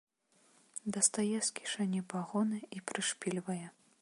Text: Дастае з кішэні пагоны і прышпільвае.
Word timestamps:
Дастае 0.95 1.39
з 1.49 1.53
кішэні 1.59 2.01
пагоны 2.15 2.59
і 2.79 2.85
прышпільвае. 2.89 3.65